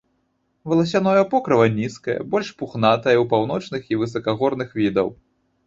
Валасяное 0.71 1.25
покрыва 1.33 1.67
нізкае, 1.75 2.17
больш 2.33 2.49
пухнатае 2.63 3.15
ў 3.23 3.29
паўночных 3.37 3.81
і 3.95 4.01
высакагорных 4.03 4.69
відаў. 4.83 5.17